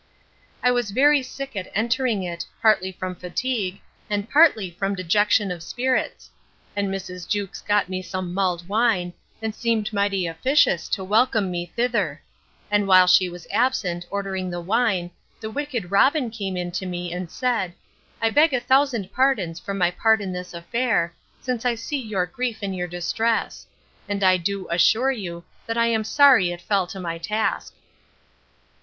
[0.63, 5.61] I was very sick at entering it, partly from fatigue, and partly from dejection of
[5.61, 6.31] spirits:
[6.75, 7.29] and Mrs.
[7.29, 12.19] Jewkes got me some mulled wine, and seemed mighty officious to welcome me thither;
[12.71, 17.13] and while she was absent, ordering the wine, the wicked Robin came in to me,
[17.13, 17.75] and said,
[18.23, 22.25] I beg a thousand pardons for my part in this affair, since I see your
[22.25, 23.67] grief and your distress;
[24.09, 27.75] and I do assure you, that I am sorry it fell to my task.